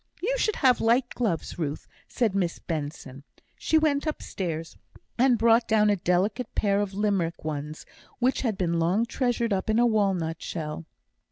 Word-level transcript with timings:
"You 0.19 0.35
should 0.39 0.55
have 0.55 0.81
light 0.81 1.09
gloves, 1.11 1.59
Ruth," 1.59 1.87
said 2.07 2.33
Miss 2.33 2.57
Benson. 2.57 3.23
She 3.55 3.77
went 3.77 4.07
upstairs, 4.07 4.75
and 5.19 5.37
brought 5.37 5.67
down 5.67 5.91
a 5.91 5.95
delicate 5.95 6.55
pair 6.55 6.81
of 6.81 6.95
Limerick 6.95 7.43
ones, 7.45 7.85
which 8.17 8.41
had 8.41 8.57
been 8.57 8.79
long 8.79 9.05
treasured 9.05 9.53
up 9.53 9.69
in 9.69 9.77
a 9.77 9.85
walnut 9.85 10.41
shell. 10.41 10.85